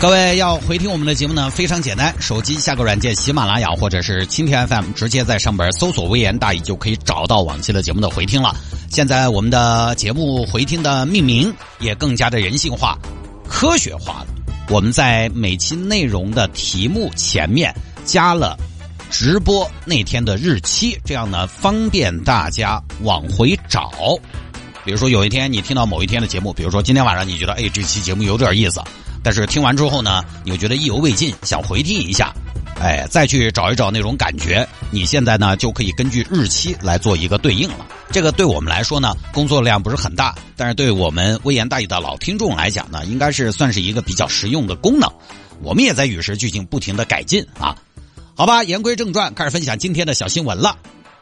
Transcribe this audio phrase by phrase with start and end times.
[0.00, 8.56] 各位要回听我们的节目呢，非常简单，手机下个软件喜马拉雅或者是蜻蜓 FM，直接在上边搜索“微言大义”就可以找到往期的节目的回听了。
[8.88, 12.98] 现在我们的节目回听的命名也更加的人性化、
[13.46, 14.28] 科学化了。
[14.70, 17.70] 我们在每期内容的题目前面
[18.02, 18.56] 加了
[19.10, 23.92] 直播那天的日期，这样呢方便大家往回找。
[24.82, 28.80] 比如说有一天你听到某一天的节目，比如说今天晚上你觉得哎这期节目有点意思。
[29.22, 32.34] 但是听完之后呢，你又觉得意犹未尽，想回听一下，
[32.80, 34.66] 哎，再去找一找那种感觉。
[34.90, 37.86] 你现在呢就可以根据日期来做一个对应了。
[38.10, 45.08] 这个对我们来说呢，工作量不是很大，但是对我们微言大义的老听众来讲呢，应该是算是一个比较实用的功能。
[45.62, 47.76] 我们也在与时俱进，不停的改进啊。
[48.34, 50.76] 好吧，言归正传，开始分享今天的小新闻了。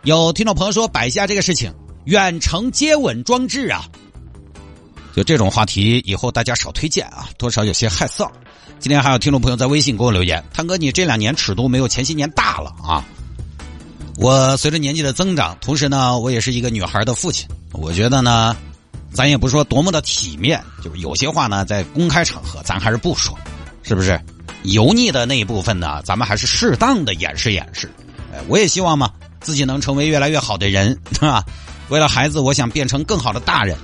[0.05, 3.85] 有听众朋友说，摆下这个事情，远程接吻装置啊。
[5.15, 8.29] 就这种话题，以后大家少推荐啊，多少有些害臊。
[8.79, 13.05] 今天还有听众朋友在微信给我留言：“汤哥，你这两年尺度没有前些年大了啊。”
[14.17, 17.49] 我随着年纪的增长，同时呢，我也是一个女孩的父亲。
[17.73, 18.57] 我觉得呢，
[19.13, 23.37] 咱也不说多么的体面，就是有些话呢，在公开场合咱还是不说，
[23.83, 24.21] 是不是？
[24.65, 27.91] 油腻的那一部分呢，咱们还是适当的掩饰掩饰。
[28.33, 31.45] 哎，我也希望嘛，自己能成为越来越好的人，是吧？
[31.89, 33.77] 为了孩子，我想变成更好的大人。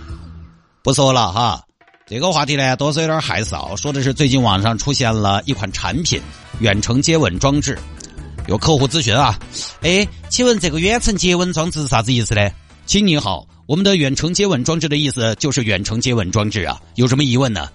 [0.85, 1.65] 不说了哈，
[2.07, 3.75] 这个话题呢，多少有点害臊。
[3.75, 6.21] 说的是最近网上出现了一款产品——
[6.61, 7.79] 远程接吻装置。
[8.49, 9.39] 有客户咨询啊，
[9.81, 12.51] 哎，请问这个远程接吻装置是啥子意思呢？
[12.85, 17.71] 亲你好，我们的远程接吻装置的意思就是远程接吻装置啊，有什么疑问呢？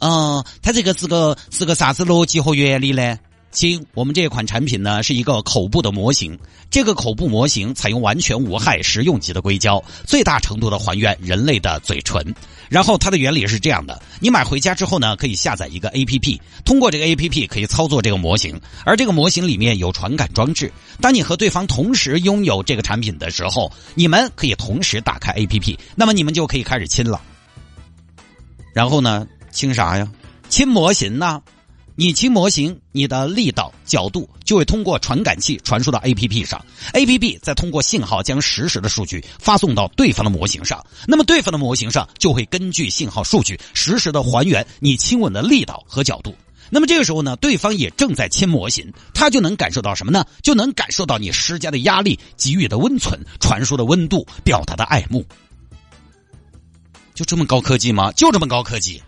[0.00, 3.16] 嗯，它这个是个是个啥子逻辑和原理呢？
[3.52, 6.38] 亲，我们这款产品呢是一个口部的模型，
[6.70, 12.34] 这个口部模型采用完全无害食用级的硅胶，最大程度的还原人类的嘴唇。
[12.70, 20.72] 然后它的原理是这样的：你买回家之后呢，可以下载一个 A P P，通过这个 A P P 可以操作这个模型，而这个模型里面有传感装置。
[20.98, 27.20] 当你和对方同时拥有这个产品的时候，你们可以同时打开 A P P，那么你们就可以开始亲了。
[28.72, 30.10] 然后呢，亲啥呀？
[30.48, 31.42] 亲模型呢？
[31.94, 36.64] 你亲模型，你的力道、角度就会通过传感器传输到 A P P 上
[36.94, 46.34] ，A P P 再通过信号将实时的数据发送到对方的模型上，那么对方的模型上就会根据信号数据实时的还原你亲吻的力道和角度。
[46.70, 50.24] 那么这个时候呢，对方也正在亲模型，他就能感受到什么呢？
[50.42, 55.22] 就能感受到你施加的压力、给予的温存、传输的温度、表达的爱慕。
[57.14, 58.10] 就这么高科技吗？
[58.12, 59.02] 就这么高科技。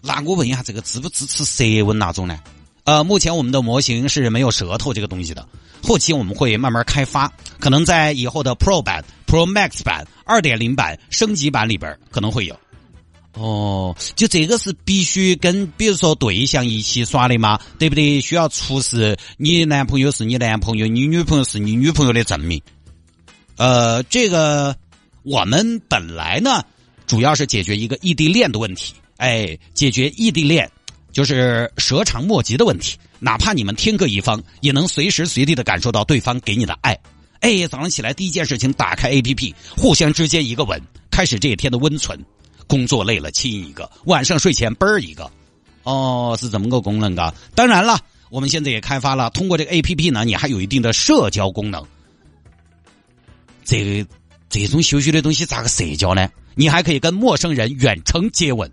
[0.00, 2.38] 那我问一下，这个支不支持舌吻那种呢？
[2.84, 5.46] 呃，目前我们的模型是没有舌头这个东西的，
[5.82, 12.58] 后期我们会慢慢开发，可能在以后的 Pro 版、Pro Max 版、二点零版升级版里边可能会有。
[13.34, 17.60] 哦，就这个是必须跟比如说对象一起耍的吗？
[17.78, 18.20] 对不对？
[18.20, 22.60] 需要出示你男朋友是你男朋友，你女朋友是你女朋友的证明。
[23.56, 24.74] 呃，这个
[25.24, 26.64] 我们本来呢，
[27.06, 28.94] 主要是解决一个异地恋的问题。
[29.18, 30.68] 哎，解决异地恋
[31.12, 32.96] 就是舌长莫及的问题。
[33.18, 36.96] 哪怕你们天各一方，也能随时随地的感受到对方给你的爱。
[37.40, 40.80] 哎，早上起来第一件事情，打开 A P P，互相之间一个吻，
[41.10, 42.18] 开始这一天的温存。
[42.66, 45.30] 工作累了亲一个，晚上睡前啵儿一个。
[45.82, 47.34] 哦，是怎么个功能的。
[47.54, 47.98] 当然了，
[48.30, 51.84] 我们现在也开发了，通过这个 A P P 呢，你还有一定的社交功能。
[53.64, 54.10] 这个
[54.48, 56.28] 这种羞羞的东西咋个社交呢？
[56.54, 58.70] 你还可以跟陌生人远程接吻。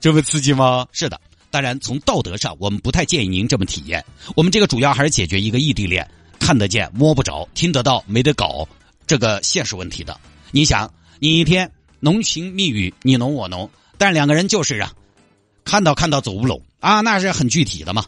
[0.00, 0.86] 这么刺激吗？
[0.92, 4.02] 是的，当然从道德上，我们不太建议您这么体验。
[4.34, 8.66] 我们这个主要还是解决一个异地恋，看得见摸不着，听得到没得搞
[9.06, 10.18] 这个现实问题的。
[10.50, 11.70] 你想，你一天
[12.00, 14.90] 浓情蜜语，你侬我侬，但两个人就是啊，
[15.64, 18.06] 看到看到走不拢啊，那是很具体的嘛。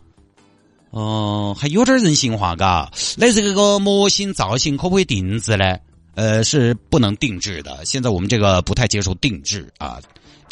[0.90, 2.90] 哦，还有点人性化，嘎。
[3.16, 5.78] 那这个模型造型可不可以定制呢？
[6.14, 7.84] 呃，是不能定制的。
[7.84, 10.00] 现在我们这个不太接受定制啊。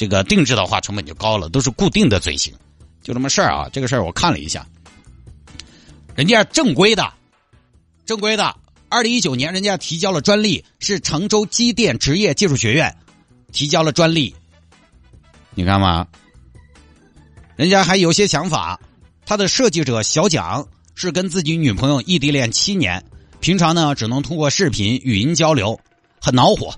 [0.00, 2.54] 这个定制的话成本就高了，都是固定的嘴型，
[3.02, 3.68] 就这么事儿啊。
[3.70, 4.66] 这个事儿我看了一下，
[6.14, 7.12] 人家正规的，
[8.06, 8.56] 正规的，
[8.88, 12.96] 二零一九年人家提交了专利，是常州机电职业技术学院
[13.52, 14.34] 提交了专利。
[15.54, 16.08] 你看嘛，
[17.54, 18.80] 人家还有些想法。
[19.26, 23.04] 他的设计者小蒋是跟自己女朋友异地恋七年，
[23.40, 25.78] 平常呢只能通过视频、语音交流，
[26.22, 26.74] 很恼火。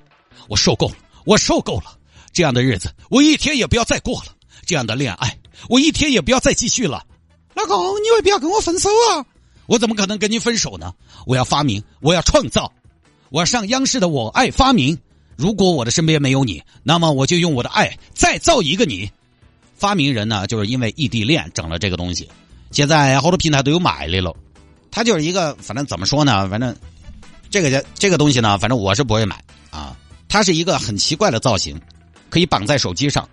[0.49, 1.97] 我受够了，我受够了，
[2.33, 4.35] 这样的日子我一天也不要再过了。
[4.65, 5.37] 这样的恋爱
[5.69, 7.05] 我一天也不要再继续了。
[7.55, 9.27] 老公，你为不要跟我分手啊？
[9.67, 10.93] 我怎么可能跟你分手呢？
[11.27, 12.73] 我要发明，我要创造，
[13.31, 14.97] 我要上央视的《我爱发明》。
[15.37, 19.11] 如果我的身边没有你，那么我就用我的爱再造一个你。
[19.75, 22.29] 发明人呢，就是因为异地恋整了这个东西，
[22.71, 24.35] 现在好多平台都有买的了。
[24.91, 26.49] 他就是一个，反正怎么说呢？
[26.49, 26.77] 反正
[27.51, 29.97] 这个这个东西呢，反正我是不会买啊。
[30.29, 31.81] 它是一个很奇怪的造型，
[32.33, 33.29] 可以绑在手机上，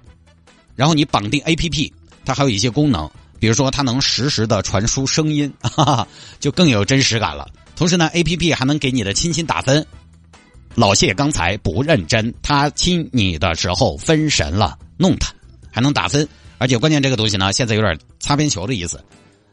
[0.76, 1.94] 然后你绑定 A P P，
[2.26, 3.10] 它还有一些功能，
[3.40, 6.08] 比如说它能实时的传输声音， 哈哈，
[6.42, 7.48] 就更有真实感了。
[7.78, 9.88] 同时呢，A P P 还能给你的亲亲打分。
[10.76, 15.34] 老谢刚才不认真，他亲你的时候分神了，弄他
[15.72, 19.02] 还能打分，而且关键这个东西呢，现在有点擦边球的意思。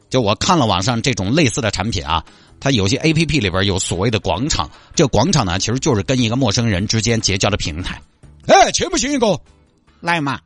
[0.09, 2.21] 就我看了网上这种类似的产品啊，
[2.59, 8.01] 它有些 A P P 里边有所谓的广场，这广场呢，其实就是跟一个陌生人之间结交的平台。
[8.47, 9.39] 哎，去不去一个？
[9.99, 10.39] 来嘛，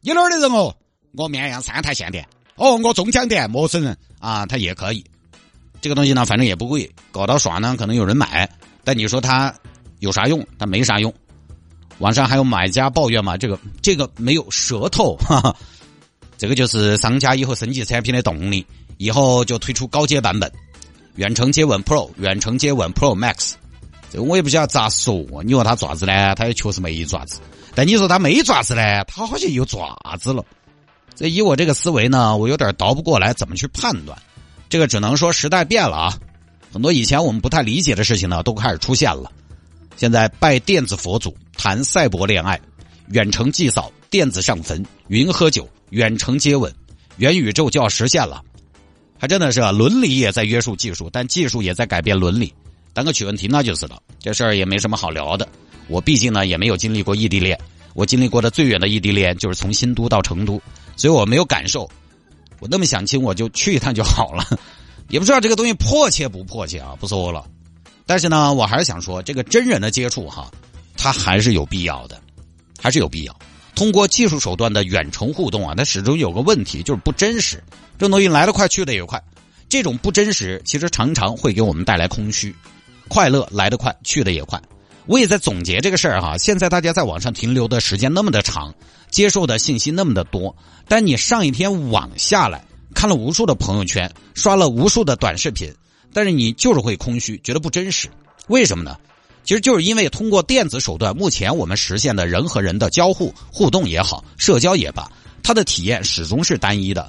[0.00, 0.74] 你哪儿的人哦？
[1.14, 2.22] 我绵阳三台县的。
[2.54, 5.04] 哦，我中江的陌生人啊，他也可以。
[5.80, 8.48] 这个东西呢，反正也不贵，搞到耍呢，可能有人买，
[8.84, 9.54] 但你说他。
[10.00, 10.46] 有啥用？
[10.58, 11.12] 但没啥用。
[12.00, 13.34] 网上还有买家抱怨嘛？
[13.34, 15.56] 这个这个没有舌头，哈哈。
[16.36, 18.64] 这个就是商家以后升级产品的动力。
[18.98, 20.52] 以后就推出高阶版本，
[21.14, 23.54] 远程接吻 Pro、远程接吻 Pro Max。
[24.20, 25.24] 我也不晓得咋说。
[25.44, 26.34] 你说他爪子呢？
[26.34, 27.40] 他也确实没爪子。
[27.74, 29.04] 但你说他没爪子呢？
[29.04, 30.44] 他好像有爪子了。
[31.14, 34.16] 这以我这个思维呢，我有点倒不过来，怎么去判断？
[34.68, 36.18] 这个只能说时代变了啊。
[36.72, 39.30] 很多以前我们不太理解的事情呢，都开始出现了。
[39.96, 42.60] 现在拜电子佛祖，谈赛博恋爱，
[43.12, 46.70] 远程祭扫，电子上坟，云喝酒，远程接吻，
[47.16, 48.42] 元宇宙就要实现了，
[49.18, 52.52] 还真的是伦理也在约束技术，但技术也在改变伦理。
[52.96, 55.46] 当个取问题那就是了，这事儿也没什么好聊的。
[55.86, 57.60] 我毕竟呢也没有经历过异地恋，
[57.92, 60.58] 我经历过的最远的异地恋就是从新都到成都，
[60.96, 61.86] 所以我没有感受。
[62.58, 64.42] 我那么想亲，我就去一趟就好了，
[65.10, 67.44] 也不知道这个东西迫切不迫切啊，不说了。
[68.06, 70.50] 但是呢，我还是想说，这个真人的接触哈，
[70.96, 72.18] 它还是有必要的，
[72.80, 73.38] 还是有必要。
[73.74, 77.62] 通过技术手段的远程互动啊，它始终有个问题，就是不真实。
[77.98, 79.22] 这东西来得快，去得也快。
[79.68, 82.54] 这种不真实，其实常常会给我们带来空虚。
[83.08, 84.60] 快乐来得快，去得也快。
[85.06, 86.36] 我也在总结这个事儿哈。
[86.38, 88.74] 现在大家在网上停留的时间那么的长，
[89.10, 90.54] 接受的信息那么的多，
[90.88, 92.64] 但你上一天网下来
[92.94, 95.72] 看了无数的朋友圈，刷了无数的短视频。
[96.12, 98.08] 但是你就是会空虚，觉得不真实，
[98.48, 98.96] 为什么呢？
[99.44, 105.08] 其实就是因为通过电子手段，目前我们实现的人和人的交互互动也好，社交也罢，
[105.42, 107.08] 它的体验始终是单一的。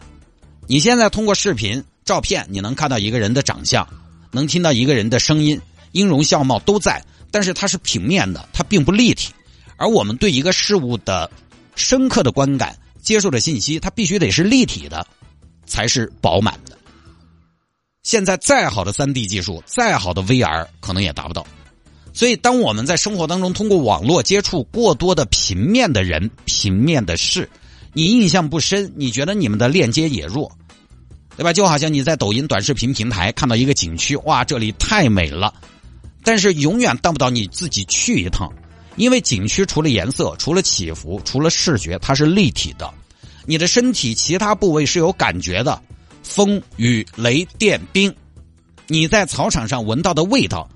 [0.68, 3.88] 你现在通过视频、照片，你能看到一个人的长相，
[4.30, 5.60] 能听到一个人的声音，
[5.92, 9.34] 音容笑貌都在，但是它是平面的，它并不立体。
[9.76, 11.30] 而我们对一个事物的
[11.76, 15.06] 深刻的观感、接受的信息，它必须得是立体的，
[15.66, 16.78] 才是饱满的。
[18.04, 21.46] 现在再好的三 D 技术，再好的 VR，可能也达不到。
[22.14, 27.48] 所以，当我们在生活当中通过网络接触过多的平面的人、平面的事，
[27.94, 30.52] 你印象不深，你觉得你们的链接也弱，
[31.36, 31.54] 对吧？
[31.54, 35.54] 就好像你在抖音短视频平台看到一个景区，哇，这里太美了，
[36.28, 38.52] 但是永远当不到你自己去一趟，
[38.98, 42.94] 因为景区除了颜色、除了起伏、除了视觉，它是立体的，
[43.46, 45.82] 你的身体其他部位是有感觉的。
[46.24, 48.14] 风雨雷电冰，
[48.88, 50.70] 你在草场上闻到的味道，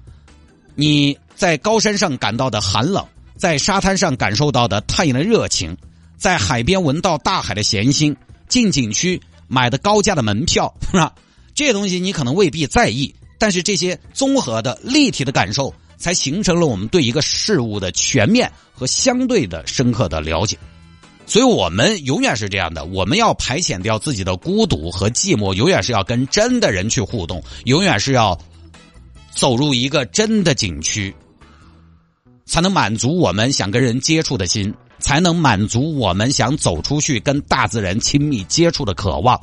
[0.74, 3.06] 你在高山上感到的寒冷，
[3.36, 5.76] 在沙滩上感受到的太阳的热情，
[6.18, 8.16] 在海边闻到大海的咸腥，
[8.48, 11.14] 进景区买的高价的门票，是吧？
[11.54, 20.56] 这些东西你可能未必在意，但是这些综合的立体的感受，才形成了我们对一个事物的全面和相对的深刻的了解。
[21.26, 28.40] 所以我们永远是这样的，我们要排遣掉自己的孤独和寂寞，永远是要跟真的人去互动，永远是要
[29.32, 31.12] 走入一个真的景区，
[32.46, 39.42] 才能满足我们想跟人接触的心，才能满足我们想走出去跟大自然亲密接触的渴望。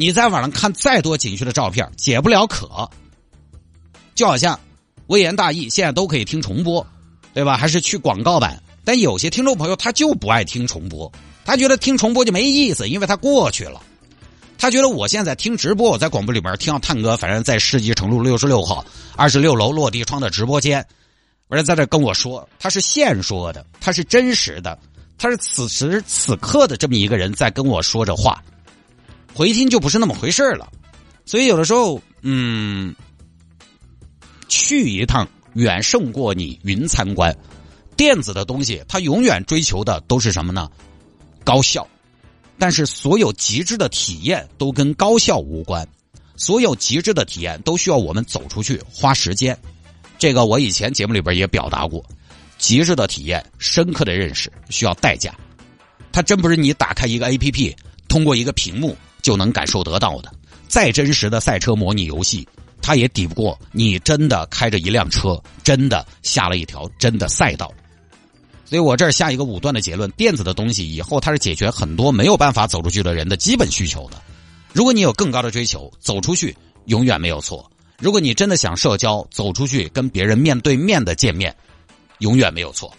[0.00, 2.88] 你在网上看再多景区的照片，解不了渴。
[4.14, 4.58] 就好像
[5.08, 6.86] 微言大义，现在都可以听重播，
[7.34, 7.54] 对吧？
[7.54, 8.58] 还是去广告版。
[8.82, 11.12] 但有些听众朋友他就不爱听重播，
[11.44, 13.82] 他觉得听重播就没意思，因为他过去了。
[14.56, 18.82] 他觉得我现在听直播，我在广播里边听到探哥，反正在世纪城路六十六号
[19.16, 20.82] 二十六楼落地窗的直播间，
[21.48, 24.78] 而在这跟我说，他是现说的，他是真实的，
[25.18, 28.42] 他是此时此刻的这么一个人在跟我说着话，
[29.34, 30.70] 回听就不是那么回事了。
[31.24, 32.94] 所以有的时候，嗯，
[34.48, 37.36] 去一趟远胜过你云参观。
[37.96, 40.70] 电子的东西，它永远追求的都是什么呢？
[41.44, 41.86] 高效。
[42.58, 45.86] 但是所有极致的体验都跟高效无关，
[46.36, 49.58] 所有极致的体验都需要我们走出去花时间。
[50.18, 52.04] 这个我以前节目里边也表达过，
[52.58, 55.34] 极致的体验、深刻的认识需要代价。
[56.12, 57.74] 它真不是你打开一个 A P P，
[58.08, 60.32] 通过一个屏幕就能感受得到的。
[60.68, 62.46] 再真实的赛车模拟游戏，
[62.80, 67.72] 它也抵不过你真的开着一辆车，真的下了一条真的赛道。
[68.64, 74.22] 所以我这儿下一个武断的结论：电子的东西以后它是解决很多没有办法走出去的人的基本需求的。
[74.72, 77.68] 如果你有更高的追求，走出去永远没有错。
[77.98, 81.54] 如果你真的想社交，走出去跟别人面对面的见面，
[82.20, 82.94] 永远没有错。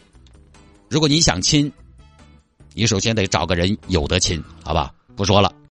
[0.89, 1.71] 如果你想亲，
[2.73, 4.91] 你首先得找个人有得亲，好吧？
[5.15, 5.53] 不说了。